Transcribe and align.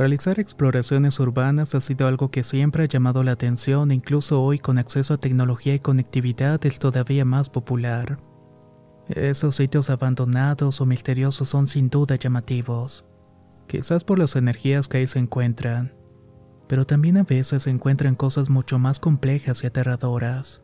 Realizar 0.00 0.40
exploraciones 0.40 1.20
urbanas 1.20 1.74
ha 1.74 1.82
sido 1.82 2.08
algo 2.08 2.30
que 2.30 2.42
siempre 2.42 2.84
ha 2.84 2.86
llamado 2.86 3.22
la 3.22 3.32
atención, 3.32 3.90
incluso 3.90 4.42
hoy 4.42 4.58
con 4.58 4.78
acceso 4.78 5.12
a 5.12 5.18
tecnología 5.18 5.74
y 5.74 5.80
conectividad 5.80 6.64
es 6.64 6.78
todavía 6.78 7.26
más 7.26 7.50
popular. 7.50 8.18
Esos 9.10 9.56
sitios 9.56 9.90
abandonados 9.90 10.80
o 10.80 10.86
misteriosos 10.86 11.50
son 11.50 11.66
sin 11.68 11.90
duda 11.90 12.16
llamativos, 12.16 13.04
quizás 13.66 14.02
por 14.02 14.18
las 14.18 14.36
energías 14.36 14.88
que 14.88 14.96
ahí 14.96 15.06
se 15.06 15.18
encuentran, 15.18 15.92
pero 16.66 16.86
también 16.86 17.18
a 17.18 17.24
veces 17.24 17.64
se 17.64 17.70
encuentran 17.70 18.14
cosas 18.14 18.48
mucho 18.48 18.78
más 18.78 19.00
complejas 19.00 19.62
y 19.64 19.66
aterradoras. 19.66 20.62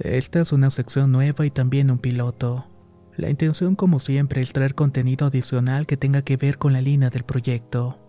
Esta 0.00 0.40
es 0.40 0.52
una 0.52 0.72
sección 0.72 1.12
nueva 1.12 1.46
y 1.46 1.52
también 1.52 1.92
un 1.92 1.98
piloto. 1.98 2.73
La 3.16 3.30
intención, 3.30 3.76
como 3.76 4.00
siempre, 4.00 4.40
es 4.40 4.52
traer 4.52 4.74
contenido 4.74 5.26
adicional 5.26 5.86
que 5.86 5.96
tenga 5.96 6.22
que 6.22 6.36
ver 6.36 6.58
con 6.58 6.72
la 6.72 6.80
línea 6.80 7.10
del 7.10 7.22
proyecto. 7.22 8.00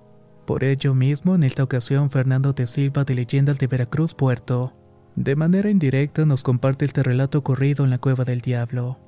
Por 0.47 0.63
ello 0.63 0.95
mismo, 0.95 1.35
en 1.35 1.43
esta 1.43 1.63
ocasión, 1.63 2.09
Fernando 2.09 2.53
de 2.53 2.65
Silva 2.65 3.03
de 3.03 3.15
Leyendas 3.15 3.59
de 3.59 3.67
Veracruz 3.67 4.15
Puerto, 4.15 4.73
de 5.15 5.35
manera 5.35 5.69
indirecta 5.69 6.25
nos 6.25 6.43
comparte 6.43 6.85
este 6.85 7.03
relato 7.03 7.37
ocurrido 7.37 7.83
en 7.83 7.91
la 7.91 7.99
Cueva 7.99 8.25
del 8.25 8.41
Diablo, 8.41 8.99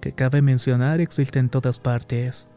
que 0.00 0.12
cabe 0.12 0.42
mencionar 0.42 1.00
existe 1.00 1.38
en 1.38 1.48
todas 1.48 1.78
partes. 1.78 2.48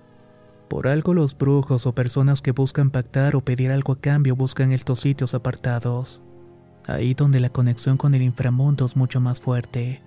Por 0.67 0.87
algo 0.87 1.13
los 1.13 1.37
brujos 1.37 1.85
o 1.85 1.93
personas 1.93 2.41
que 2.41 2.51
buscan 2.51 2.91
pactar 2.91 3.35
o 3.35 3.45
pedir 3.45 3.71
algo 3.71 3.93
a 3.93 3.99
cambio 3.99 4.35
buscan 4.35 4.71
estos 4.71 5.01
sitios 5.01 5.33
apartados, 5.33 6.23
ahí 6.87 7.13
donde 7.13 7.39
la 7.39 7.49
conexión 7.49 7.97
con 7.97 8.13
el 8.13 8.21
inframundo 8.23 8.85
es 8.85 8.95
mucho 8.95 9.21
más 9.21 9.39
fuerte. 9.39 10.01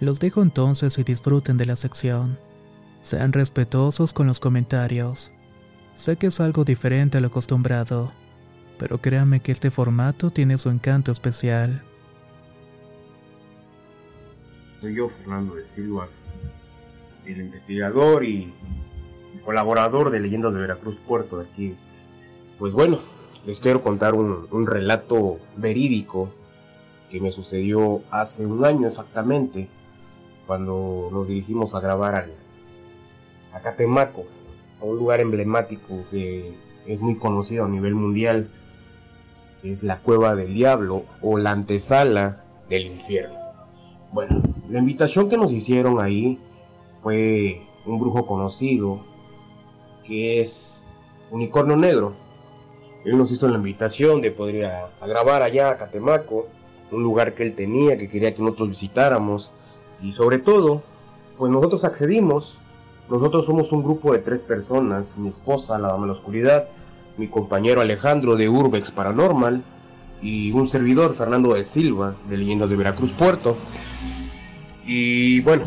Los 0.00 0.18
dejo 0.18 0.40
entonces 0.40 0.98
y 0.98 1.04
disfruten 1.04 1.58
de 1.58 1.66
la 1.66 1.76
sección. 1.76 2.38
Sean 3.02 3.34
respetuosos 3.34 4.14
con 4.14 4.26
los 4.26 4.40
comentarios. 4.40 5.30
Sé 5.94 6.16
que 6.16 6.28
es 6.28 6.40
algo 6.40 6.64
diferente 6.64 7.18
a 7.18 7.20
lo 7.20 7.26
acostumbrado, 7.26 8.10
pero 8.78 9.02
créanme 9.02 9.40
que 9.40 9.52
este 9.52 9.70
formato 9.70 10.30
tiene 10.30 10.56
su 10.56 10.70
encanto 10.70 11.12
especial. 11.12 11.82
Soy 14.80 14.94
yo, 14.94 15.10
Fernando 15.10 15.56
de 15.56 15.64
Silva, 15.64 16.08
el 17.26 17.38
investigador 17.38 18.24
y 18.24 18.54
colaborador 19.44 20.08
de 20.10 20.20
Leyendas 20.20 20.54
de 20.54 20.60
Veracruz 20.62 20.96
Puerto 21.06 21.36
de 21.40 21.44
aquí. 21.44 21.76
Pues 22.58 22.72
bueno, 22.72 23.00
les 23.44 23.60
quiero 23.60 23.82
contar 23.82 24.14
un, 24.14 24.48
un 24.50 24.66
relato 24.66 25.40
verídico 25.58 26.32
que 27.10 27.20
me 27.20 27.32
sucedió 27.32 28.02
hace 28.10 28.46
un 28.46 28.64
año 28.64 28.86
exactamente 28.86 29.68
cuando 30.50 31.10
nos 31.12 31.28
dirigimos 31.28 31.76
a 31.76 31.80
grabar 31.80 32.28
a 33.52 33.60
Catemaco, 33.60 34.24
a 34.80 34.84
un 34.84 34.96
lugar 34.96 35.20
emblemático 35.20 36.02
que 36.10 36.56
es 36.88 37.00
muy 37.00 37.14
conocido 37.18 37.66
a 37.66 37.68
nivel 37.68 37.94
mundial, 37.94 38.50
es 39.62 39.84
la 39.84 40.00
Cueva 40.00 40.34
del 40.34 40.52
Diablo 40.52 41.04
o 41.22 41.38
la 41.38 41.52
antesala 41.52 42.42
del 42.68 42.86
infierno. 42.86 43.38
Bueno, 44.10 44.42
la 44.68 44.80
invitación 44.80 45.28
que 45.28 45.36
nos 45.36 45.52
hicieron 45.52 46.00
ahí 46.00 46.40
fue 47.00 47.62
un 47.86 48.00
brujo 48.00 48.26
conocido 48.26 49.04
que 50.04 50.40
es 50.40 50.88
Unicornio 51.30 51.76
Negro. 51.76 52.16
Él 53.04 53.16
nos 53.16 53.30
hizo 53.30 53.46
la 53.46 53.54
invitación 53.54 54.20
de 54.20 54.32
poder 54.32 54.64
a, 54.64 54.90
a 55.00 55.06
grabar 55.06 55.44
allá 55.44 55.70
a 55.70 55.78
Catemaco, 55.78 56.48
un 56.90 57.04
lugar 57.04 57.36
que 57.36 57.44
él 57.44 57.54
tenía, 57.54 57.96
que 57.96 58.08
quería 58.08 58.34
que 58.34 58.42
nosotros 58.42 58.70
visitáramos 58.70 59.52
y 60.02 60.12
sobre 60.12 60.38
todo, 60.38 60.82
pues 61.36 61.50
nosotros 61.50 61.84
accedimos. 61.84 62.60
Nosotros 63.08 63.46
somos 63.46 63.72
un 63.72 63.82
grupo 63.82 64.12
de 64.12 64.20
tres 64.20 64.42
personas, 64.42 65.18
mi 65.18 65.28
esposa, 65.28 65.78
la 65.78 65.88
dama 65.88 66.02
de 66.02 66.12
la 66.12 66.18
oscuridad, 66.18 66.68
mi 67.16 67.28
compañero 67.28 67.80
Alejandro 67.80 68.36
de 68.36 68.48
Urbex 68.48 68.92
Paranormal 68.92 69.64
y 70.22 70.52
un 70.52 70.68
servidor, 70.68 71.14
Fernando 71.14 71.54
de 71.54 71.64
Silva, 71.64 72.14
de 72.28 72.36
Leyendas 72.36 72.70
de 72.70 72.76
Veracruz 72.76 73.12
Puerto. 73.12 73.56
Y 74.84 75.40
bueno, 75.40 75.64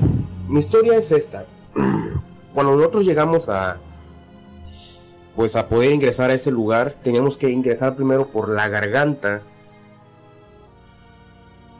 mi 0.48 0.60
historia 0.60 0.96
es 0.96 1.12
esta. 1.12 1.46
Cuando 2.54 2.76
nosotros 2.76 3.06
llegamos 3.06 3.50
a 3.50 3.78
pues 5.36 5.56
a 5.56 5.68
poder 5.68 5.92
ingresar 5.92 6.30
a 6.30 6.36
ese 6.36 6.52
lugar, 6.52 6.94
teníamos 7.04 7.38
que 7.38 7.50
ingresar 7.50 7.96
primero 7.96 8.28
por 8.28 8.50
la 8.50 8.70
garganta. 8.70 9.42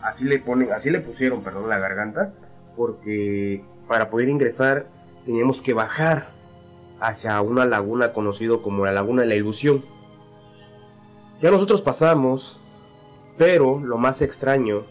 Así 0.02 0.26
le 0.26 0.40
ponen, 0.40 0.74
así 0.74 0.90
le 0.90 1.00
pusieron, 1.00 1.44
perdón, 1.44 1.70
la 1.70 1.78
garganta 1.78 2.34
porque 2.76 3.64
para 3.88 4.10
poder 4.10 4.30
ingresar 4.30 4.88
teníamos 5.26 5.62
que 5.62 5.74
bajar 5.74 6.32
hacia 7.00 7.42
una 7.42 7.66
laguna 7.66 8.14
conocido 8.14 8.62
como 8.62 8.86
la 8.86 8.92
Laguna 8.94 9.24
de 9.24 9.28
la 9.28 9.36
Ilusión. 9.36 9.84
Ya 11.42 11.52
nosotros 11.52 11.82
pasamos, 11.82 12.58
pero 13.38 13.80
lo 13.80 13.98
más 13.98 14.22
extraño 14.22 14.86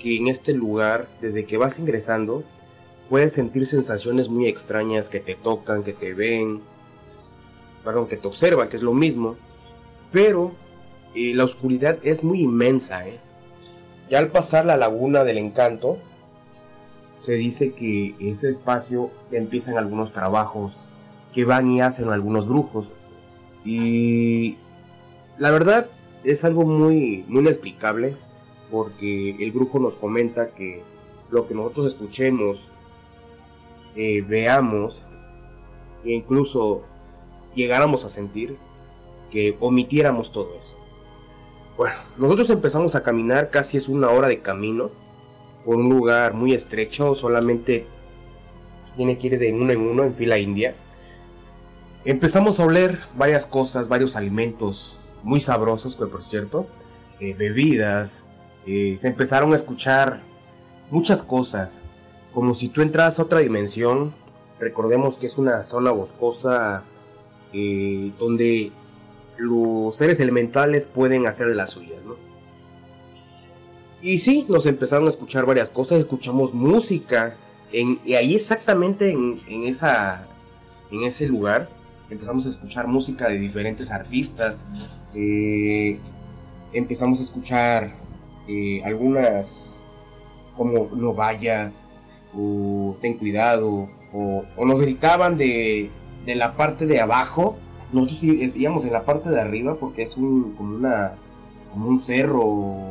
que 0.00 0.16
en 0.16 0.28
este 0.28 0.52
lugar, 0.52 1.08
desde 1.20 1.44
que 1.44 1.56
vas 1.56 1.78
ingresando, 1.78 2.42
puedes 3.08 3.32
sentir 3.32 3.66
sensaciones 3.66 4.28
muy 4.28 4.46
extrañas 4.46 5.08
que 5.08 5.20
te 5.20 5.34
tocan, 5.34 5.84
que 5.84 5.92
te 5.92 6.14
ven, 6.14 6.60
perdón, 7.84 8.08
que 8.08 8.16
te 8.16 8.26
observan, 8.26 8.68
que 8.68 8.76
es 8.76 8.82
lo 8.82 8.94
mismo, 8.94 9.36
pero 10.12 10.52
eh, 11.14 11.34
la 11.34 11.44
oscuridad 11.44 11.98
es 12.02 12.24
muy 12.24 12.40
inmensa. 12.40 13.06
¿eh? 13.06 13.20
Ya 14.10 14.18
al 14.18 14.30
pasar 14.30 14.66
la 14.66 14.76
laguna 14.76 15.24
del 15.24 15.38
encanto, 15.38 15.98
se 17.20 17.32
dice 17.32 17.74
que 17.74 18.14
ese 18.20 18.48
espacio 18.48 19.10
ya 19.30 19.38
empiezan 19.38 19.76
algunos 19.76 20.12
trabajos 20.12 20.90
que 21.34 21.44
van 21.44 21.70
y 21.70 21.80
hacen 21.80 22.10
algunos 22.10 22.48
brujos. 22.48 22.92
Y 23.64 24.56
la 25.36 25.50
verdad 25.50 25.88
es 26.24 26.44
algo 26.44 26.64
muy, 26.64 27.24
muy 27.28 27.40
inexplicable 27.40 28.16
porque 28.70 29.36
el 29.42 29.52
brujo 29.52 29.78
nos 29.78 29.94
comenta 29.94 30.54
que 30.54 30.82
lo 31.30 31.46
que 31.46 31.54
nosotros 31.54 31.88
escuchemos, 31.88 32.70
eh, 33.96 34.22
veamos 34.22 35.02
e 36.04 36.12
incluso 36.12 36.82
llegáramos 37.54 38.04
a 38.04 38.08
sentir, 38.08 38.56
que 39.30 39.56
omitiéramos 39.60 40.32
todo 40.32 40.54
eso. 40.56 40.74
Bueno, 41.76 41.96
nosotros 42.16 42.50
empezamos 42.50 42.94
a 42.94 43.02
caminar, 43.02 43.50
casi 43.50 43.76
es 43.76 43.88
una 43.88 44.10
hora 44.10 44.28
de 44.28 44.40
camino 44.40 44.90
por 45.68 45.76
un 45.76 45.90
lugar 45.90 46.32
muy 46.32 46.54
estrecho, 46.54 47.14
solamente 47.14 47.86
tiene 48.96 49.18
que 49.18 49.26
ir 49.26 49.38
de 49.38 49.52
uno 49.52 49.70
en 49.70 49.80
uno 49.82 50.02
en 50.02 50.14
fila 50.14 50.38
india. 50.38 50.74
Empezamos 52.06 52.58
a 52.58 52.64
oler 52.64 52.98
varias 53.18 53.44
cosas, 53.44 53.86
varios 53.86 54.16
alimentos 54.16 54.98
muy 55.22 55.40
sabrosos, 55.40 55.94
que 55.94 56.06
por 56.06 56.24
cierto, 56.24 56.66
eh, 57.20 57.34
bebidas, 57.34 58.24
eh, 58.64 58.96
se 58.98 59.08
empezaron 59.08 59.52
a 59.52 59.56
escuchar 59.56 60.22
muchas 60.90 61.20
cosas, 61.20 61.82
como 62.32 62.54
si 62.54 62.70
tú 62.70 62.80
entras 62.80 63.18
a 63.18 63.24
otra 63.24 63.40
dimensión. 63.40 64.14
Recordemos 64.58 65.18
que 65.18 65.26
es 65.26 65.36
una 65.36 65.62
zona 65.64 65.90
boscosa 65.90 66.82
eh, 67.52 68.10
donde 68.18 68.72
los 69.36 69.94
seres 69.94 70.18
elementales 70.18 70.86
pueden 70.86 71.26
hacer 71.26 71.46
de 71.46 71.56
las 71.56 71.68
suyas, 71.68 72.02
¿no? 72.06 72.27
Y 74.00 74.18
sí, 74.18 74.46
nos 74.48 74.66
empezaron 74.66 75.06
a 75.06 75.10
escuchar 75.10 75.44
varias 75.44 75.70
cosas, 75.70 75.98
escuchamos 75.98 76.54
música, 76.54 77.36
en, 77.72 77.98
y 78.04 78.14
ahí 78.14 78.34
exactamente 78.34 79.10
en, 79.10 79.38
en, 79.48 79.64
esa, 79.64 80.26
en 80.90 81.02
ese 81.02 81.26
lugar 81.26 81.68
empezamos 82.08 82.46
a 82.46 82.48
escuchar 82.48 82.86
música 82.86 83.28
de 83.28 83.38
diferentes 83.38 83.90
artistas, 83.90 84.66
eh, 85.14 85.98
empezamos 86.72 87.20
a 87.20 87.22
escuchar 87.22 87.94
eh, 88.46 88.82
algunas 88.84 89.82
como 90.56 90.88
no 90.94 91.12
vayas, 91.12 91.84
o 92.34 92.96
ten 93.00 93.18
cuidado, 93.18 93.88
o, 94.12 94.44
o 94.56 94.64
nos 94.64 94.80
gritaban 94.80 95.36
de, 95.36 95.90
de 96.24 96.34
la 96.34 96.56
parte 96.56 96.86
de 96.86 97.00
abajo, 97.00 97.56
nosotros 97.92 98.22
íbamos 98.22 98.84
en 98.84 98.92
la 98.92 99.04
parte 99.04 99.30
de 99.30 99.40
arriba 99.40 99.76
porque 99.76 100.02
es 100.02 100.16
un, 100.16 100.54
como, 100.54 100.76
una, 100.76 101.14
como 101.72 101.88
un 101.88 102.00
cerro, 102.00 102.86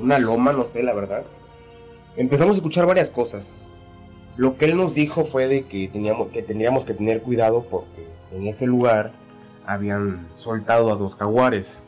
una 0.00 0.18
loma, 0.18 0.52
no 0.52 0.64
sé 0.64 0.82
la 0.82 0.94
verdad. 0.94 1.24
Empezamos 2.16 2.56
a 2.56 2.58
escuchar 2.58 2.86
varias 2.86 3.10
cosas. 3.10 3.52
Lo 4.36 4.56
que 4.56 4.66
él 4.66 4.76
nos 4.76 4.94
dijo 4.94 5.24
fue 5.24 5.46
de 5.46 5.64
que 5.64 5.88
teníamos 5.88 6.28
que, 6.30 6.42
teníamos 6.42 6.84
que 6.84 6.94
tener 6.94 7.22
cuidado 7.22 7.66
porque 7.70 8.06
en 8.32 8.46
ese 8.46 8.66
lugar 8.66 9.12
habían 9.66 10.26
soltado 10.36 10.92
a 10.92 10.96
dos 10.96 11.14
jaguares. 11.14 11.78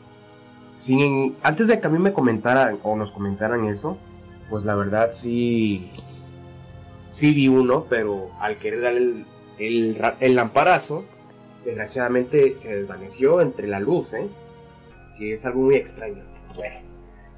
Sin, 0.77 1.35
antes 1.43 1.67
de 1.67 1.79
que 1.79 1.87
a 1.87 1.89
mí 1.89 1.99
me 1.99 2.13
comentaran 2.13 2.79
o 2.83 2.95
nos 2.95 3.11
comentaran 3.11 3.65
eso, 3.65 3.97
pues 4.49 4.63
la 4.63 4.75
verdad 4.75 5.09
sí, 5.11 5.91
sí 7.11 7.33
vi 7.33 7.47
uno, 7.47 7.85
pero 7.89 8.31
al 8.39 8.57
querer 8.57 8.81
dar 8.81 8.93
el, 8.93 9.25
el, 9.59 10.35
lamparazo, 10.35 11.05
desgraciadamente 11.65 12.55
se 12.55 12.77
desvaneció 12.77 13.41
entre 13.41 13.67
la 13.67 13.79
luz, 13.79 14.13
¿eh? 14.13 14.27
que 15.17 15.33
es 15.33 15.45
algo 15.45 15.63
muy 15.63 15.75
extraño. 15.75 16.23
Bueno, 16.55 16.88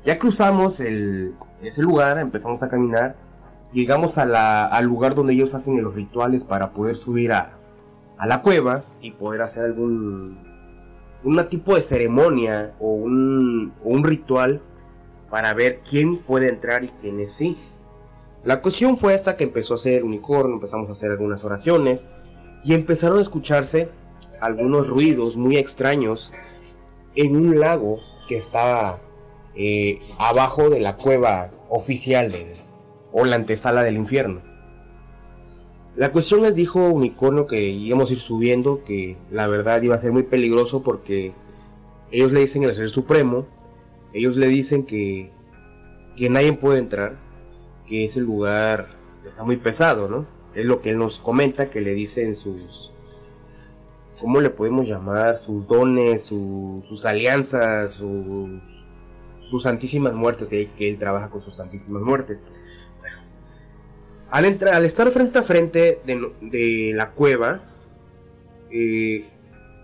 ya 0.06 0.18
cruzamos 0.18 0.80
el, 0.80 1.36
ese 1.62 1.82
lugar, 1.82 2.18
empezamos 2.18 2.64
a 2.64 2.70
caminar, 2.70 3.16
llegamos 3.72 4.18
al 4.18 4.86
lugar 4.86 5.16
donde 5.16 5.34
ellos 5.34 5.54
hacen 5.54 5.82
los 5.82 5.96
rituales 5.96 6.44
para 6.44 6.72
poder 6.72 6.96
subir 6.96 7.34
a, 7.34 7.58
la 8.26 8.42
cueva 8.44 8.84
y 9.02 9.12
poder 9.12 9.42
hacer 9.42 9.66
algún 9.66 10.38
un 11.24 11.50
tipo 11.50 11.76
de 11.76 11.82
ceremonia 11.82 12.74
o 12.80 12.94
un, 12.94 13.74
o 13.84 13.90
un 13.90 14.04
ritual 14.04 14.62
para 15.30 15.54
ver 15.54 15.80
quién 15.90 16.18
puede 16.18 16.50
entrar 16.50 16.84
y 16.84 16.90
quién 17.02 17.26
sí. 17.26 17.58
La 18.44 18.62
cuestión 18.62 18.98
fue 18.98 19.14
hasta 19.14 19.38
que 19.38 19.44
empezó 19.44 19.74
a 19.74 19.78
hacer 19.78 20.04
unicornio, 20.04 20.56
empezamos 20.56 20.90
a 20.90 20.92
hacer 20.92 21.12
algunas 21.12 21.44
oraciones 21.44 22.06
y 22.64 22.74
empezaron 22.74 23.20
a 23.20 23.22
escucharse 23.22 23.90
algunos 24.40 24.88
ruidos 24.88 25.38
muy 25.38 25.58
extraños 25.58 26.32
en 27.16 27.36
un 27.36 27.60
lago 27.60 28.00
que 28.28 28.38
estaba 28.38 29.00
eh, 29.56 30.02
abajo 30.18 30.70
de 30.70 30.80
la 30.80 30.96
cueva 30.96 31.52
oficial 31.70 32.34
o 33.12 33.26
la 33.26 33.36
antesala 33.36 33.84
del 33.84 33.96
infierno. 33.96 34.42
La 35.96 36.12
cuestión 36.12 36.42
les 36.42 36.56
dijo 36.56 36.80
Unicornio 36.88 37.48
que 37.48 37.70
íbamos 37.70 38.10
a 38.10 38.14
ir 38.14 38.20
subiendo, 38.20 38.84
que 38.86 39.18
la 39.30 39.48
verdad 39.48 39.82
iba 39.82 39.96
a 39.96 40.00
ser 40.00 40.14
muy 40.14 40.24
peligroso 40.24 40.84
porque 40.84 41.34
ellos 42.12 42.32
le 42.32 42.42
dicen 42.42 42.64
el 42.64 42.74
ser 42.74 42.90
supremo, 42.90 43.46
ellos 44.14 44.38
le 44.38 44.48
dicen 44.48 44.86
que, 44.86 45.32
que 46.16 46.30
nadie 46.30 46.54
puede 46.54 46.80
entrar, 46.80 47.18
que 47.88 48.06
ese 48.06 48.22
lugar 48.22 48.88
está 49.26 49.44
muy 49.44 49.58
pesado, 49.58 50.08
¿no? 50.08 50.26
Es 50.56 50.66
lo 50.66 50.82
que 50.82 50.92
él 50.92 50.98
nos 50.98 51.20
comenta, 51.20 51.70
que 51.70 51.82
le 51.82 51.94
dicen 51.94 52.36
sus, 52.36 52.94
¿cómo 54.20 54.40
le 54.40 54.50
podemos 54.50 54.88
llamar? 54.88 55.38
Sus 55.38 55.68
dones, 55.68 56.24
sus 56.24 57.06
alianzas, 57.06 57.92
sus, 57.92 58.62
sus 59.52 59.64
santísimas 59.64 60.14
muertes, 60.14 60.48
que, 60.48 60.70
él 60.80 60.98
trabaja 60.98 61.30
con 61.30 61.42
sus 61.42 61.54
santísimas 61.54 62.02
muertes. 62.02 62.40
Al, 64.32 64.46
entrar, 64.46 64.74
al 64.74 64.86
estar 64.86 65.12
frente 65.12 65.40
a 65.40 65.44
frente 65.44 66.00
de, 66.06 66.94
la 66.96 67.12
cueva, 67.12 67.62
eh, 68.72 69.30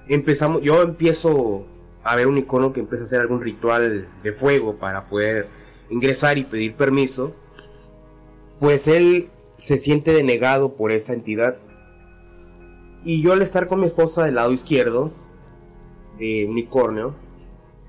empezamos, 0.07 0.61
yo 0.61 0.81
empiezo 0.81 1.65
a 2.01 2.15
ver 2.15 2.27
un 2.27 2.37
icono 2.37 2.71
que 2.71 2.79
empieza 2.79 3.03
a 3.03 3.07
hacer 3.07 3.19
algún 3.19 3.41
ritual 3.41 4.07
de 4.23 4.31
fuego 4.31 4.77
para 4.77 5.09
poder 5.09 5.49
ingresar 5.89 6.37
y 6.37 6.45
pedir 6.45 6.75
permiso. 6.75 7.35
Pues 8.61 8.87
él 8.87 9.29
se 9.51 9.77
siente 9.77 10.13
denegado 10.13 10.77
por 10.77 10.93
esa 10.93 11.11
entidad. 11.11 11.57
Y 13.03 13.21
yo 13.21 13.33
al 13.33 13.41
estar 13.41 13.67
con 13.67 13.81
mi 13.81 13.85
esposa 13.85 14.23
del 14.23 14.35
lado 14.35 14.53
izquierdo 14.53 15.11
de 16.17 16.47
unicornio, 16.49 17.15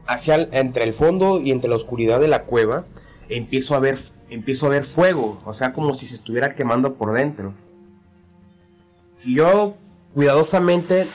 hacia 0.09 0.49
entre 0.51 0.83
el 0.83 0.95
fondo 0.95 1.41
y 1.41 1.53
entre 1.53 1.71
la 1.71 1.77
oscuridad 1.77 2.19
de 2.19 2.27
la 2.27 2.43
cueva, 2.43 2.87
empiezo 3.29 3.77
a 3.77 3.79
ver 3.79 3.99
empiezo 4.31 4.67
a 4.67 4.71
ver 4.71 4.85
fuego, 4.85 5.41
o 5.45 5.55
sea, 5.55 5.73
como 5.73 5.95
si 5.95 6.07
se 6.07 6.15
estuviera 6.15 6.55
quemando 6.55 6.95
por 6.95 7.13
dentro. 7.13 7.55
Y 9.25 9.37
yo 9.37 9.77
cuidadosamente 10.15 11.07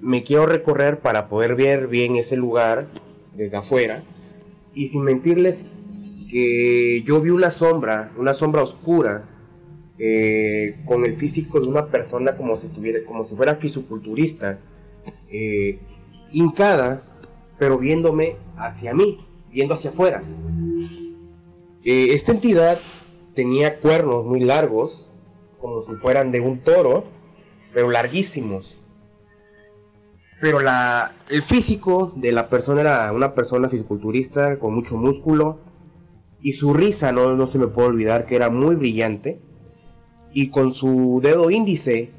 me 0.00 0.22
quiero 0.22 0.46
recorrer 0.46 1.00
para 1.00 1.28
poder 1.28 1.54
ver 1.54 1.88
bien 1.88 2.16
ese 2.16 2.36
lugar 2.36 2.86
desde 3.34 3.56
afuera. 3.56 4.02
Y 4.74 4.88
sin 4.88 5.02
mentirles 5.02 5.64
que 6.30 7.02
yo 7.04 7.20
vi 7.20 7.30
una 7.30 7.50
sombra, 7.50 8.12
una 8.16 8.32
sombra 8.32 8.62
oscura, 8.62 9.24
eh, 9.98 10.80
con 10.86 11.04
el 11.04 11.16
físico 11.16 11.60
de 11.60 11.68
una 11.68 11.86
persona 11.86 12.36
como 12.36 12.56
si, 12.56 12.68
tuviera, 12.68 13.04
como 13.04 13.22
si 13.24 13.36
fuera 13.36 13.54
fisiculturista, 13.54 14.58
eh, 15.30 15.78
hincada, 16.32 17.02
pero 17.62 17.78
viéndome 17.78 18.38
hacia 18.56 18.92
mí, 18.92 19.18
viendo 19.52 19.74
hacia 19.74 19.90
afuera. 19.90 20.20
Eh, 21.84 22.08
esta 22.10 22.32
entidad 22.32 22.80
tenía 23.36 23.78
cuernos 23.78 24.24
muy 24.24 24.40
largos, 24.40 25.12
como 25.60 25.80
si 25.82 25.94
fueran 25.94 26.32
de 26.32 26.40
un 26.40 26.58
toro, 26.58 27.04
pero 27.72 27.88
larguísimos. 27.88 28.80
Pero 30.40 30.58
el 31.28 31.42
físico 31.44 32.12
de 32.16 32.32
la 32.32 32.48
persona 32.48 32.80
era 32.80 33.12
una 33.12 33.32
persona 33.32 33.68
fisiculturista 33.68 34.58
con 34.58 34.74
mucho 34.74 34.96
músculo 34.96 35.60
y 36.40 36.54
su 36.54 36.74
risa 36.74 37.12
no, 37.12 37.36
no 37.36 37.46
se 37.46 37.60
me 37.60 37.68
puede 37.68 37.90
olvidar 37.90 38.26
que 38.26 38.34
era 38.34 38.50
muy 38.50 38.74
brillante 38.74 39.40
y 40.32 40.50
con 40.50 40.74
su 40.74 41.20
dedo 41.22 41.48
índice 41.48 42.10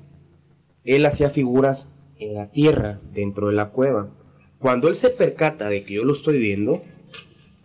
él 0.86 1.06
hacía 1.06 1.30
figuras 1.30 1.92
en 2.18 2.34
la 2.34 2.50
tierra 2.50 3.02
dentro 3.12 3.48
de 3.48 3.56
la 3.56 3.72
cueva. 3.72 4.23
Cuando 4.64 4.88
él 4.88 4.96
se 4.96 5.10
percata 5.10 5.68
de 5.68 5.84
que 5.84 5.96
yo 5.96 6.06
lo 6.06 6.14
estoy 6.14 6.40
viendo, 6.40 6.82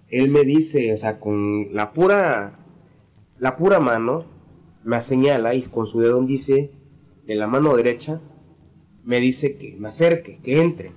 él 0.08 0.30
me 0.30 0.42
dice, 0.42 0.92
o 0.92 0.96
sea, 0.96 1.20
con 1.20 1.72
la 1.72 1.92
pura, 1.92 2.58
la 3.38 3.54
pura 3.54 3.78
mano, 3.78 4.24
me 4.82 5.00
señala 5.00 5.54
y 5.54 5.62
con 5.62 5.86
su 5.86 6.00
dedo 6.00 6.20
dice, 6.24 6.72
de 7.24 7.36
la 7.36 7.46
mano 7.46 7.76
derecha, 7.76 8.20
me 9.04 9.20
dice 9.20 9.56
que 9.56 9.76
me 9.78 9.86
acerque, 9.86 10.40
que 10.42 10.60
entre. 10.60 10.90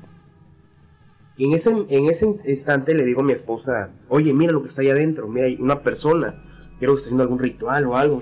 Y 1.37 1.45
en 1.45 1.53
ese, 1.53 1.69
en 1.69 2.07
ese 2.07 2.25
instante 2.47 2.95
le 2.95 3.05
digo 3.05 3.21
a 3.21 3.25
mi 3.25 3.33
esposa, 3.33 3.93
oye, 4.09 4.33
mira 4.33 4.53
lo 4.53 4.63
que 4.63 4.69
está 4.69 4.81
ahí 4.81 4.89
adentro, 4.89 5.27
mira, 5.27 5.45
hay 5.45 5.57
una 5.59 5.83
persona, 5.83 6.43
creo 6.79 6.93
que 6.93 6.97
está 6.97 7.09
haciendo 7.09 7.21
algún 7.21 7.37
ritual 7.37 7.85
o 7.85 7.95
algo. 7.95 8.21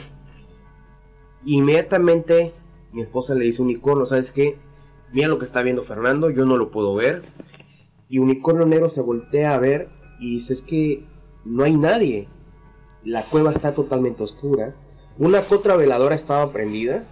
inmediatamente 1.46 2.52
mi 2.92 3.04
esposa 3.04 3.36
le 3.36 3.46
dice 3.46 3.62
un 3.62 3.70
icono, 3.70 4.06
¿sabes 4.06 4.32
qué? 4.32 4.58
Mira 5.14 5.30
lo 5.30 5.40
que 5.40 5.46
está 5.46 5.62
viendo 5.62 5.86
Fernando, 5.86 6.30
yo 6.30 6.46
no 6.46 6.58
lo 6.58 6.72
puedo 6.72 6.94
ver. 6.94 7.24
Y 8.10 8.18
un 8.18 8.32
icono 8.32 8.66
negro 8.66 8.90
se 8.90 9.02
voltea 9.02 9.54
a 9.54 9.60
ver 9.60 9.90
y 10.20 10.36
dice, 10.36 10.54
es 10.54 10.62
que 10.64 11.06
no 11.46 11.64
hay 11.64 11.78
nadie. 11.78 12.28
La 13.04 13.24
cueva 13.24 13.52
está 13.52 13.74
totalmente 13.74 14.24
oscura. 14.24 14.76
Una 15.20 15.44
otra 15.50 15.76
veladora 15.78 16.16
estaba 16.16 16.52
prendida. 16.52 17.08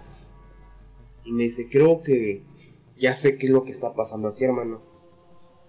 Y 1.24 1.32
me 1.32 1.44
dice, 1.44 1.68
creo 1.70 2.02
que 2.02 2.44
ya 2.96 3.14
sé 3.14 3.38
qué 3.38 3.46
es 3.46 3.52
lo 3.52 3.64
que 3.64 3.72
está 3.72 3.94
pasando 3.94 4.28
aquí, 4.28 4.44
hermano. 4.44 4.82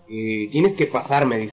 Eh, 0.10 0.50
tienes 0.52 0.74
que 0.74 0.88
pasarme, 0.88 1.38
dice. 1.38 1.52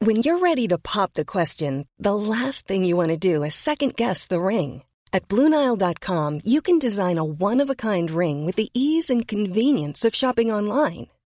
When 0.00 0.16
you're 0.16 0.38
ready 0.38 0.66
to 0.68 0.78
pop 0.78 1.12
the 1.14 1.24
question, 1.24 1.86
the 1.98 2.14
last 2.14 2.66
thing 2.66 2.84
you 2.84 2.96
want 2.96 3.10
to 3.10 3.16
do 3.16 3.44
is 3.44 3.54
second 3.54 3.94
guess 3.96 4.26
the 4.26 4.40
ring. 4.40 4.82
At 5.12 5.28
Bluenile.com, 5.28 6.40
you 6.44 6.60
can 6.60 6.78
design 6.78 7.18
a 7.18 7.24
one-of-a-kind 7.24 8.10
ring 8.10 8.46
with 8.46 8.56
the 8.56 8.68
ease 8.74 9.10
and 9.10 9.28
convenience 9.28 10.04
of 10.04 10.14
shopping 10.14 10.50
online. 10.50 11.08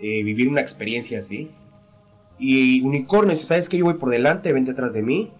eh, 0.00 0.22
vivir 0.22 0.48
una 0.48 0.60
experiencia 0.60 1.18
así. 1.18 1.50
Y 2.38 2.80
unicornio, 2.82 3.36
sabes 3.36 3.68
que 3.68 3.76
yo 3.76 3.84
voy 3.84 3.94
por 3.94 4.08
delante, 4.10 4.52
vente 4.52 4.70
atrás 4.70 4.92
de 4.92 5.02
mí. 5.02 5.30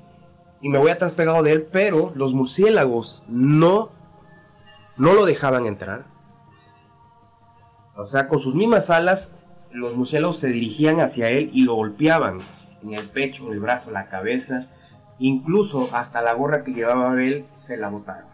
Y 0.61 0.69
me 0.69 0.79
voy 0.79 0.91
atrás 0.91 1.13
pegado 1.13 1.43
de 1.43 1.53
él, 1.53 1.63
pero 1.63 2.13
los 2.15 2.35
murciélagos 2.35 3.25
no, 3.29 3.91
no 4.99 5.15
lo 5.15 5.25
dejaban 5.25 5.65
entrar. 5.65 6.05
O 7.97 8.05
sea, 8.05 8.29
con 8.29 8.39
sus 8.39 8.55
mismas 8.55 8.91
alas, 8.91 9.33
los 9.73 9.97
murciélagos 9.97 10.39
se 10.39 10.49
dirigían 10.49 11.01
hacia 11.01 11.31
él 11.31 11.51
y 11.53 11.63
lo 11.63 11.75
golpeaban 11.75 12.39
en 12.83 12.95
el 12.95 13.09
pecho, 13.09 13.53
el 13.53 13.61
brazo, 13.61 13.91
la 13.91 14.09
cabeza. 14.09 14.67
Incluso 15.19 15.89
hasta 15.93 16.23
la 16.23 16.35
gorra 16.35 16.65
que 16.65 16.73
llevaba 16.73 17.23
él 17.23 17.47
se 17.55 17.77
la 17.77 17.89
botaron. 17.89 18.29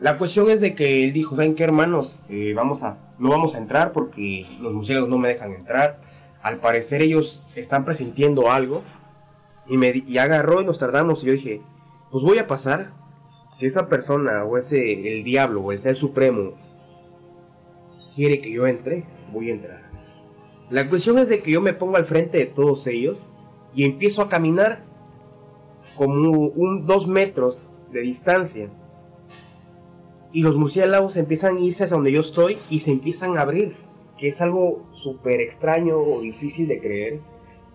La 0.00 0.16
cuestión 0.16 0.48
es 0.48 0.62
de 0.62 0.74
que 0.74 1.04
él 1.04 1.12
dijo, 1.12 1.36
¿saben 1.36 1.54
qué 1.54 1.62
hermanos? 1.62 2.20
Eh, 2.30 2.54
vamos 2.56 2.82
a, 2.82 2.92
no 3.18 3.28
vamos 3.28 3.54
a 3.54 3.58
entrar 3.58 3.92
porque 3.92 4.46
los 4.58 4.72
murciélagos 4.72 5.10
no 5.10 5.18
me 5.18 5.28
dejan 5.28 5.52
entrar. 5.52 6.00
Al 6.40 6.56
parecer 6.56 7.02
ellos 7.02 7.42
están 7.54 7.84
presintiendo 7.84 8.50
algo. 8.50 8.82
Y 9.66 9.76
me 9.76 9.92
y 9.94 10.16
agarró 10.16 10.62
y 10.62 10.64
nos 10.64 10.78
tardamos 10.78 11.22
y 11.22 11.26
yo 11.26 11.32
dije, 11.32 11.60
pues 12.10 12.24
voy 12.24 12.38
a 12.38 12.46
pasar. 12.46 12.92
Si 13.52 13.66
esa 13.66 13.88
persona 13.88 14.44
o 14.44 14.56
ese, 14.56 15.18
el 15.18 15.22
diablo 15.22 15.60
o 15.60 15.72
el 15.72 15.78
ser 15.78 15.94
supremo 15.94 16.54
quiere 18.14 18.40
que 18.40 18.52
yo 18.52 18.66
entre, 18.66 19.04
voy 19.32 19.50
a 19.50 19.54
entrar. 19.54 19.82
La 20.70 20.88
cuestión 20.88 21.18
es 21.18 21.28
de 21.28 21.40
que 21.40 21.50
yo 21.50 21.60
me 21.60 21.74
pongo 21.74 21.96
al 21.96 22.06
frente 22.06 22.38
de 22.38 22.46
todos 22.46 22.86
ellos 22.86 23.26
y 23.74 23.84
empiezo 23.84 24.22
a 24.22 24.30
caminar 24.30 24.82
como 25.94 26.30
un 26.30 26.86
dos 26.86 27.06
metros 27.06 27.68
de 27.92 28.00
distancia 28.00 28.70
y 30.32 30.42
los 30.42 30.56
murciélagos 30.56 31.16
empiezan 31.16 31.56
a 31.56 31.60
irse 31.60 31.84
hacia 31.84 31.96
donde 31.96 32.12
yo 32.12 32.20
estoy 32.20 32.58
y 32.68 32.80
se 32.80 32.92
empiezan 32.92 33.36
a 33.36 33.42
abrir, 33.42 33.76
que 34.18 34.28
es 34.28 34.40
algo 34.40 34.86
súper 34.92 35.40
extraño 35.40 35.98
o 35.98 36.20
difícil 36.20 36.68
de 36.68 36.80
creer, 36.80 37.20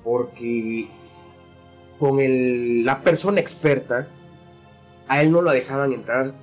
porque 0.03 0.87
con 1.99 2.19
el, 2.19 2.85
la 2.85 3.01
persona 3.01 3.39
experta, 3.39 4.07
a 5.07 5.21
él 5.21 5.31
no 5.31 5.41
lo 5.41 5.51
dejaban 5.51 5.91
entrar, 5.91 6.33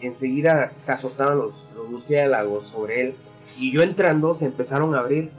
enseguida 0.00 0.72
se 0.74 0.92
azotaban 0.92 1.38
los, 1.38 1.68
murciélagos 1.90 2.64
sobre 2.64 3.00
él, 3.02 3.14
y 3.58 3.72
yo 3.72 3.82
entrando 3.82 4.34
se 4.34 4.46
empezaron 4.46 4.94
a 4.94 5.00
abrir. 5.00 5.30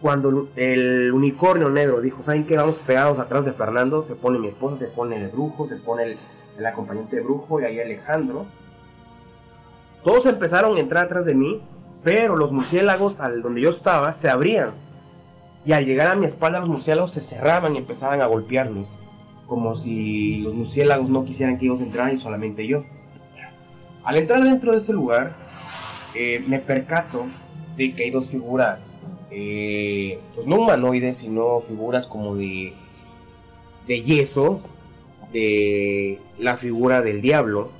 Cuando 0.00 0.48
el 0.56 1.12
unicornio 1.12 1.68
negro 1.68 2.00
dijo, 2.00 2.22
¿saben 2.22 2.46
qué? 2.46 2.56
Vamos 2.56 2.78
pegados 2.78 3.18
atrás 3.18 3.44
de 3.44 3.52
Fernando, 3.52 4.06
se 4.08 4.14
pone 4.14 4.38
mi 4.38 4.48
esposa, 4.48 4.76
se 4.76 4.86
pone 4.86 5.16
el 5.16 5.28
brujo, 5.28 5.66
se 5.66 5.76
pone 5.76 6.04
el, 6.04 6.18
el 6.56 6.66
acompañante 6.66 7.16
de 7.16 7.22
brujo 7.22 7.60
y 7.60 7.64
ahí 7.64 7.80
Alejandro 7.80 8.46
todos 10.02 10.26
empezaron 10.26 10.76
a 10.76 10.80
entrar 10.80 11.04
atrás 11.04 11.26
de 11.26 11.34
mí, 11.34 11.60
pero 12.02 12.36
los 12.36 12.52
murciélagos 12.52 13.20
al 13.20 13.42
donde 13.42 13.60
yo 13.60 13.70
estaba 13.70 14.12
se 14.12 14.30
abrían. 14.30 14.70
Y 15.64 15.72
al 15.72 15.84
llegar 15.84 16.06
a 16.06 16.16
mi 16.16 16.24
espalda 16.24 16.60
los 16.60 16.68
murciélagos 16.68 17.12
se 17.12 17.20
cerraban 17.20 17.74
y 17.74 17.78
empezaban 17.78 18.22
a 18.22 18.26
golpearnos. 18.26 18.98
Como 19.46 19.74
si 19.74 20.38
los 20.38 20.54
murciélagos 20.54 21.10
no 21.10 21.24
quisieran 21.24 21.58
que 21.58 21.66
ellos 21.66 21.80
entraran 21.80 22.14
y 22.14 22.18
solamente 22.18 22.66
yo. 22.66 22.84
Al 24.04 24.16
entrar 24.16 24.42
dentro 24.42 24.72
de 24.72 24.78
ese 24.78 24.94
lugar, 24.94 25.36
eh, 26.14 26.42
me 26.46 26.60
percato 26.60 27.26
de 27.76 27.94
que 27.94 28.04
hay 28.04 28.10
dos 28.10 28.30
figuras, 28.30 28.98
eh, 29.30 30.18
pues 30.34 30.46
no 30.46 30.60
humanoides, 30.60 31.18
sino 31.18 31.60
figuras 31.60 32.06
como 32.06 32.34
de 32.34 32.72
yeso, 33.86 34.62
de 35.32 36.18
la 36.38 36.56
figura 36.56 37.02
del 37.02 37.20
diablo, 37.20 37.70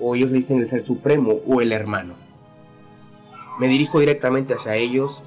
o 0.00 0.14
ellos 0.14 0.32
dicen 0.32 0.58
el 0.58 0.68
ser 0.68 0.80
supremo 0.80 1.40
o 1.46 1.60
el 1.60 1.72
hermano. 1.72 2.14
Me 3.58 3.68
dirijo 3.68 4.00
directamente 4.00 4.54
hacia 4.54 4.76
ellos, 4.76 5.22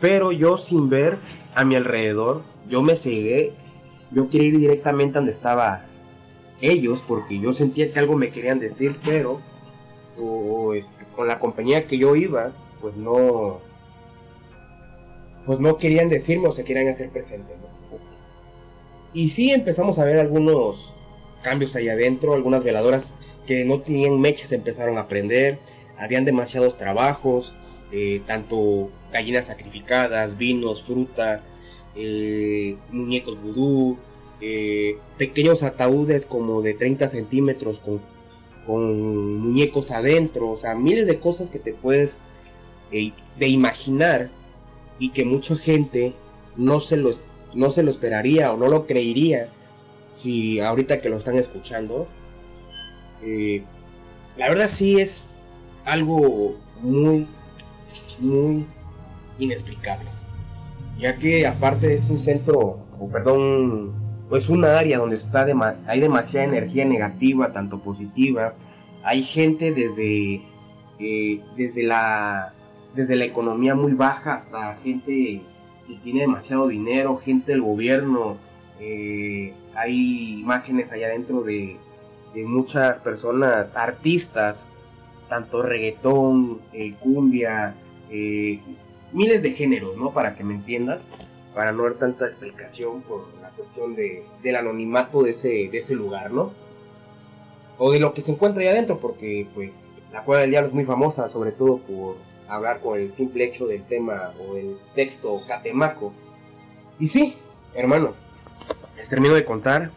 pero 0.00 0.32
yo 0.32 0.56
sin 0.56 0.90
ver 0.90 1.18
a 1.54 1.64
mi 1.64 1.76
alrededor, 1.76 2.42
yo 2.68 2.82
me 2.82 2.96
cegué, 2.96 3.52
yo 4.10 4.28
quería 4.28 4.48
ir 4.48 4.58
directamente 4.58 5.14
donde 5.14 5.32
estaba 5.32 5.84
ellos, 6.60 7.04
porque 7.06 7.38
yo 7.38 7.52
sentía 7.52 7.92
que 7.92 7.98
algo 7.98 8.16
me 8.16 8.30
querían 8.30 8.60
decir, 8.60 8.94
pero 9.04 9.40
pues 10.16 11.06
con 11.16 11.28
la 11.28 11.38
compañía 11.38 11.86
que 11.86 11.98
yo 11.98 12.14
iba, 12.16 12.52
pues 12.80 12.96
no, 12.96 13.60
pues 15.46 15.60
no 15.60 15.76
querían 15.78 16.08
decirme 16.08 16.48
o 16.48 16.52
se 16.52 16.64
querían 16.64 16.88
hacer 16.88 17.10
presentes. 17.10 17.56
Y 19.12 19.30
sí 19.30 19.50
empezamos 19.52 19.98
a 19.98 20.04
ver 20.04 20.20
algunos 20.20 20.94
cambios 21.42 21.74
ahí 21.74 21.88
adentro, 21.88 22.34
algunas 22.34 22.62
veladoras 22.62 23.14
que 23.46 23.64
no 23.64 23.80
tenían 23.80 24.20
mechas 24.20 24.52
empezaron 24.52 24.98
a 24.98 25.08
prender, 25.08 25.58
habían 25.98 26.24
demasiados 26.24 26.76
trabajos, 26.76 27.54
eh, 27.92 28.22
tanto 28.26 28.90
gallinas 29.12 29.46
sacrificadas, 29.46 30.38
vinos, 30.38 30.82
fruta, 30.82 31.42
eh, 31.96 32.76
muñecos 32.92 33.40
vudú, 33.42 33.98
eh, 34.40 34.96
pequeños 35.18 35.62
ataúdes 35.62 36.24
como 36.24 36.62
de 36.62 36.74
30 36.74 37.08
centímetros 37.08 37.80
con, 37.80 38.00
con, 38.66 39.38
muñecos 39.38 39.90
adentro, 39.90 40.50
o 40.50 40.56
sea, 40.56 40.74
miles 40.74 41.06
de 41.06 41.18
cosas 41.18 41.50
que 41.50 41.58
te 41.58 41.74
puedes 41.74 42.22
de 42.90 43.46
imaginar 43.46 44.30
y 44.98 45.10
que 45.10 45.24
mucha 45.24 45.54
gente 45.56 46.12
no 46.56 46.80
se, 46.80 46.96
lo, 46.96 47.10
no 47.54 47.70
se 47.70 47.84
lo 47.84 47.90
esperaría 47.90 48.52
o 48.52 48.56
no 48.56 48.66
lo 48.66 48.86
creería 48.86 49.48
si 50.12 50.58
ahorita 50.58 51.00
que 51.00 51.08
lo 51.08 51.18
están 51.18 51.36
escuchando 51.36 52.08
eh, 53.22 53.62
la 54.36 54.48
verdad 54.48 54.68
sí 54.68 55.00
es 55.00 55.30
algo 55.84 56.56
muy, 56.80 57.26
muy 58.18 58.66
inexplicable. 59.38 60.08
Ya 60.98 61.16
que 61.16 61.46
aparte 61.46 61.94
es 61.94 62.10
un 62.10 62.18
centro, 62.18 62.78
o 62.98 63.08
perdón, 63.10 63.92
pues 64.28 64.48
una 64.48 64.78
área 64.78 64.98
donde 64.98 65.16
está 65.16 65.46
hay 65.86 66.00
demasiada 66.00 66.46
energía 66.46 66.84
negativa, 66.84 67.52
tanto 67.52 67.80
positiva. 67.80 68.54
Hay 69.02 69.22
gente 69.22 69.72
desde, 69.72 70.42
eh, 70.98 71.42
desde, 71.56 71.82
la, 71.82 72.54
desde 72.94 73.16
la 73.16 73.24
economía 73.24 73.74
muy 73.74 73.94
baja 73.94 74.34
hasta 74.34 74.76
gente 74.76 75.42
que 75.86 75.94
tiene 76.02 76.20
demasiado 76.20 76.68
dinero, 76.68 77.16
gente 77.16 77.52
del 77.52 77.62
gobierno. 77.62 78.36
Eh, 78.78 79.54
hay 79.74 80.40
imágenes 80.40 80.92
allá 80.92 81.08
dentro 81.08 81.42
de, 81.42 81.78
de 82.34 82.44
muchas 82.44 83.00
personas, 83.00 83.76
artistas, 83.76 84.66
tanto 85.28 85.62
reggaetón, 85.62 86.60
eh, 86.72 86.94
cumbia, 87.00 87.74
eh, 88.10 88.60
miles 89.12 89.42
de 89.42 89.52
géneros, 89.52 89.96
¿no? 89.96 90.12
Para 90.12 90.34
que 90.34 90.44
me 90.44 90.54
entiendas, 90.54 91.02
para 91.54 91.72
no 91.72 91.84
dar 91.84 91.94
tanta 91.94 92.26
explicación 92.26 93.02
por 93.02 93.26
la 93.40 93.50
cuestión 93.50 93.94
de, 93.94 94.24
del 94.42 94.56
anonimato 94.56 95.22
de 95.22 95.30
ese, 95.30 95.68
de 95.70 95.78
ese 95.78 95.94
lugar, 95.94 96.30
¿no? 96.32 96.52
O 97.78 97.92
de 97.92 98.00
lo 98.00 98.12
que 98.12 98.20
se 98.20 98.32
encuentra 98.32 98.62
ahí 98.62 98.68
adentro, 98.68 98.98
porque 98.98 99.46
pues 99.54 99.88
la 100.12 100.22
Cueva 100.24 100.42
del 100.42 100.50
Diablo 100.50 100.68
es 100.68 100.74
muy 100.74 100.84
famosa, 100.84 101.28
sobre 101.28 101.52
todo 101.52 101.78
por 101.78 102.16
hablar 102.48 102.80
con 102.80 102.98
el 102.98 103.10
simple 103.10 103.44
hecho 103.44 103.66
del 103.66 103.84
tema 103.84 104.34
o 104.40 104.56
el 104.56 104.76
texto 104.94 105.40
catemaco. 105.46 106.12
Y 106.98 107.06
sí, 107.06 107.36
hermano, 107.74 108.14
les 108.96 109.08
termino 109.08 109.34
de 109.34 109.44
contar. 109.44 109.90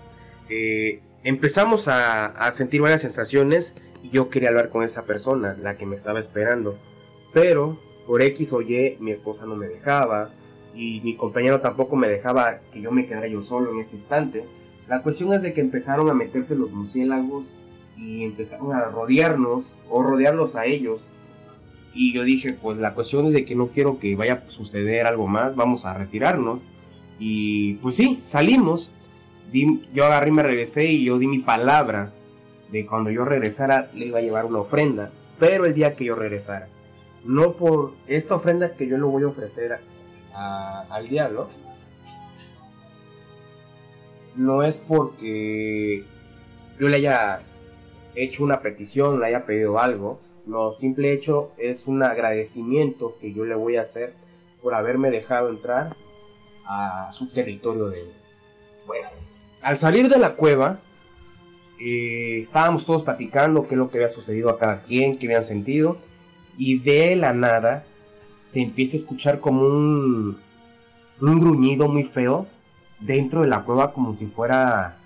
Eh, 0.50 1.02
empezamos 1.24 1.88
a, 1.88 2.51
sentir 2.51 2.82
varias 2.82 3.01
sensaciones 3.01 3.74
y 4.01 4.10
yo 4.10 4.30
quería 4.30 4.50
hablar 4.50 4.70
con 4.70 4.84
esa 4.84 5.06
persona, 5.06 5.58
la 5.62 5.77
que 5.77 5.86
me 5.86 5.96
estaba 5.96 6.20
esperando. 6.20 6.77
Pero 7.32 7.80
por 8.06 8.22
X 8.22 8.53
o 8.53 8.62
Y 8.62 8.98
mi 9.00 9.12
esposa 9.12 9.46
no 9.46 9.56
me 9.56 9.68
dejaba 9.68 10.32
y 10.75 11.01
mi 11.01 11.15
compañero 11.15 11.62
tampoco 11.62 11.96
me 11.96 12.10
dejaba 12.10 12.60
que 12.72 12.82
yo 12.82 12.92
me 12.92 13.06
quedara 13.06 13.27
yo 13.27 13.42
solo 13.42 13.72
en 13.72 13.80
ese 13.80 13.96
instante. 13.96 14.46
La 14.88 15.01
cuestión 15.01 15.34
es 15.34 15.42
de 15.42 15.53
que 15.53 15.62
empezaron 15.62 16.10
a 16.10 16.13
meterse 16.13 16.56
los 16.56 16.72
murciélagos 16.72 17.46
y 17.98 18.24
empezaron 18.24 18.74
a 18.74 18.89
rodearnos 18.89 19.80
o 19.89 20.03
rodearlos 20.03 20.56
a 20.56 20.65
ellos. 20.65 21.08
Y 21.94 22.13
yo 22.13 22.24
dije, 22.24 22.53
pues 22.53 22.77
la 22.80 22.96
cuestión 22.96 23.27
es 23.27 23.34
de 23.34 23.46
que 23.46 23.56
no 23.56 23.68
quiero 23.68 24.00
que 24.00 24.15
vaya 24.15 24.44
a 24.46 24.51
suceder 24.51 25.06
algo 25.06 25.27
más, 25.27 25.56
vamos 25.56 25.86
a 25.86 25.94
retirarnos. 25.94 26.65
Y 27.20 27.75
pues 27.75 27.96
sí, 27.96 28.20
salimos 28.24 28.92
yo 29.52 30.06
agarré 30.06 30.30
y 30.30 30.32
me 30.32 30.44
regresé 30.44 30.86
y 30.86 31.06
yo 31.06 31.20
di 31.20 31.28
mi 31.28 31.40
palabra 31.40 32.12
de 32.72 32.86
cuando 32.86 33.12
yo 33.12 33.24
regresara 33.26 33.90
le 33.94 34.08
iba 34.08 34.20
a 34.20 34.22
llevar 34.22 34.46
una 34.46 34.60
ofrenda, 34.60 35.12
pero 35.40 35.66
el 35.66 35.76
día 35.76 35.96
que 35.96 36.06
yo 36.06 36.16
regresara. 36.16 36.70
No 37.24 37.54
por 37.54 37.94
esta 38.08 38.36
ofrenda 38.36 38.76
que 38.76 38.88
yo 38.88 38.98
le 38.98 39.04
voy 39.04 39.24
a 39.24 39.28
ofrecer 39.28 39.80
al 40.34 41.08
diablo, 41.08 41.50
no 44.36 44.64
es 44.64 44.78
porque 44.78 46.04
yo 46.80 46.90
le 46.90 46.98
haya 46.98 47.44
hecho 48.16 48.44
una 48.44 48.62
petición, 48.62 49.20
le 49.20 49.28
haya 49.28 49.46
pedido 49.46 49.80
algo. 49.80 50.20
Lo 50.46 50.72
simple 50.72 51.14
hecho 51.14 51.52
es 51.58 51.88
un 51.88 52.04
agradecimiento 52.04 53.18
que 53.20 53.34
yo 53.34 53.46
le 53.46 53.56
voy 53.56 53.78
a 53.78 53.82
hacer 53.82 54.14
por 54.62 54.74
haberme 54.74 55.12
dejado 55.12 55.50
entrar 55.50 55.96
a 56.66 57.12
su 57.12 57.30
territorio 57.30 57.90
de 57.90 58.02
él. 58.02 58.14
Bueno, 58.86 59.10
al 59.63 59.77
salir 59.77 60.10
de 60.10 60.20
la 60.20 60.36
cueva, 60.36 60.79
eh, 61.79 62.39
estábamos 62.41 62.86
todos 62.86 63.03
platicando 63.03 63.67
qué 63.67 63.75
es 63.75 63.79
lo 63.79 63.89
que 63.89 63.98
había 63.98 64.10
sucedido 64.10 64.50
a 64.50 64.60
cada 64.60 64.84
quien, 64.84 65.17
qué 65.17 65.27
habían 65.27 65.46
sentido, 65.46 65.98
y 66.58 66.79
de 66.79 67.15
la 67.15 67.34
nada 67.34 67.86
se 68.38 68.62
empieza 68.62 68.98
a 68.98 69.00
escuchar 69.00 69.39
como 69.39 69.65
un, 69.65 70.38
un 71.20 71.39
gruñido 71.39 71.88
muy 71.88 72.03
feo 72.03 72.48
dentro 73.00 73.41
de 73.41 73.48
la 73.48 73.63
cueva 73.63 73.93
como 73.93 74.13
si 74.13 74.27
fuera 74.27 74.98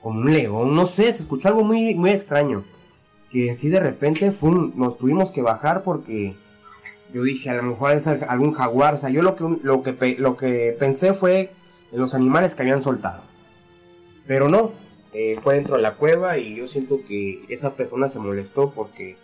como 0.00 0.20
un 0.20 0.32
león, 0.32 0.74
no 0.74 0.86
sé, 0.86 1.12
se 1.12 1.22
escuchó 1.22 1.48
algo 1.48 1.64
muy, 1.64 1.94
muy 1.94 2.10
extraño. 2.10 2.64
Que 3.30 3.52
sí 3.54 3.68
de 3.68 3.80
repente 3.80 4.32
fue 4.32 4.52
nos 4.74 4.96
tuvimos 4.96 5.30
que 5.30 5.42
bajar 5.42 5.82
porque 5.82 6.34
yo 7.12 7.22
dije 7.22 7.50
a 7.50 7.54
lo 7.54 7.62
mejor 7.64 7.92
es 7.92 8.06
algún 8.06 8.52
jaguar, 8.52 8.94
o 8.94 8.96
sea, 8.96 9.10
yo 9.10 9.22
lo 9.22 9.36
que, 9.36 9.44
lo 9.62 9.82
que, 9.82 10.16
lo 10.18 10.36
que 10.36 10.74
pensé 10.78 11.12
fue 11.12 11.52
en 11.92 12.00
los 12.00 12.14
animales 12.14 12.54
que 12.54 12.62
habían 12.62 12.80
soltado. 12.80 13.22
Pero 14.28 14.50
no, 14.50 14.72
eh, 15.14 15.36
fue 15.42 15.54
dentro 15.54 15.76
de 15.76 15.82
la 15.82 15.94
cueva 15.94 16.36
y 16.36 16.56
yo 16.56 16.68
siento 16.68 17.00
que 17.08 17.44
esa 17.48 17.74
persona 17.74 18.08
se 18.08 18.18
molestó 18.18 18.72
porque 18.74 19.16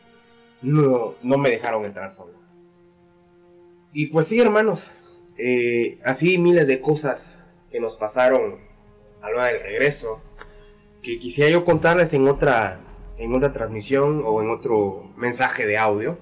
no, 0.62 1.14
no 1.22 1.36
me 1.36 1.50
dejaron 1.50 1.84
entrar 1.84 2.10
solo. 2.10 2.32
Y 3.92 4.06
pues 4.06 4.26
sí, 4.28 4.40
hermanos, 4.40 4.90
eh, 5.36 5.98
así 6.04 6.38
miles 6.38 6.66
de 6.66 6.80
cosas 6.80 7.44
que 7.70 7.80
nos 7.80 7.96
pasaron 7.96 8.56
a 9.20 9.28
la 9.28 9.36
hora 9.36 9.46
del 9.48 9.60
regreso, 9.60 10.22
que 11.02 11.18
quisiera 11.18 11.50
yo 11.50 11.66
contarles 11.66 12.14
en 12.14 12.26
otra, 12.26 12.80
en 13.18 13.34
otra 13.34 13.52
transmisión 13.52 14.22
o 14.24 14.40
en 14.40 14.48
otro 14.48 15.12
mensaje 15.18 15.66
de 15.66 15.76
audio. 15.76 16.16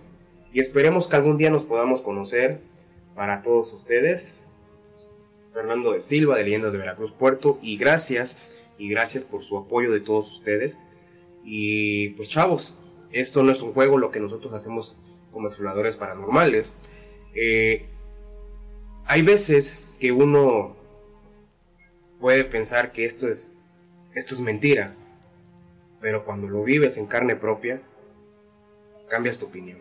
Y 0.53 0.59
esperemos 0.59 1.07
que 1.07 1.15
algún 1.15 1.39
día 1.39 1.51
nos 1.51 1.62
podamos 1.62 2.01
conocer 2.01 2.61
para 3.15 3.43
todos 3.45 3.73
ustedes. 3.73 4.35
Fernando 5.55 5.93
de 5.93 6.01
Silva 6.01 6.37
de 6.37 6.45
Leyendas 6.45 6.73
de 6.73 6.79
Veracruz 6.79 7.12
Puerto 7.12 7.59
y 7.62 7.77
gracias 7.77 8.51
y 8.79 8.88
gracias 8.88 9.25
por 9.25 9.43
su 9.43 9.59
apoyo 9.59 9.93
de 9.93 10.00
todos 10.00 10.31
ustedes. 10.33 10.79
Y 11.45 12.11
pues 12.11 12.29
chavos, 12.29 12.75
esto 13.11 13.43
no 13.43 13.52
es 13.52 13.62
un 13.62 13.73
juego 13.73 13.99
lo 13.99 14.11
que 14.11 14.21
nosotros 14.21 14.52
hacemos 14.55 14.97
como 15.33 15.49
exploradores 15.49 15.97
paranormales. 15.97 16.75
Eh, 17.35 17.87
hay 19.05 19.23
veces 19.23 19.79
que 19.99 20.12
uno 20.12 20.76
puede 22.21 22.45
pensar 22.45 22.93
que 22.93 23.05
esto 23.05 23.29
es, 23.29 23.59
esto 24.14 24.35
es 24.35 24.41
mentira, 24.41 24.95
pero 26.00 26.25
cuando 26.25 26.49
lo 26.49 26.62
vives 26.62 26.97
en 26.97 27.07
carne 27.07 27.37
propia, 27.37 27.83
cambias 29.09 29.38
tu 29.38 29.47
opinión. 29.47 29.79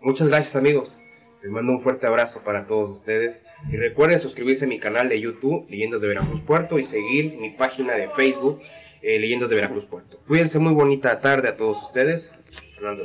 Muchas 0.00 0.28
gracias 0.28 0.56
amigos, 0.56 1.00
les 1.42 1.50
mando 1.50 1.72
un 1.72 1.82
fuerte 1.82 2.06
abrazo 2.06 2.42
para 2.44 2.66
todos 2.66 2.90
ustedes 2.90 3.44
y 3.70 3.76
recuerden 3.76 4.20
suscribirse 4.20 4.64
a 4.64 4.68
mi 4.68 4.78
canal 4.78 5.08
de 5.08 5.20
YouTube, 5.20 5.66
Leyendas 5.68 6.00
de 6.00 6.08
Veracruz 6.08 6.40
Puerto, 6.42 6.78
y 6.78 6.84
seguir 6.84 7.36
mi 7.38 7.50
página 7.50 7.94
de 7.94 8.08
Facebook, 8.08 8.60
eh, 9.02 9.18
Leyendas 9.18 9.50
de 9.50 9.56
Veracruz 9.56 9.84
Puerto. 9.86 10.20
Cuídense 10.28 10.60
muy 10.60 10.72
bonita 10.72 11.20
tarde 11.20 11.48
a 11.48 11.56
todos 11.56 11.82
ustedes. 11.82 12.38
Fernando 12.74 13.04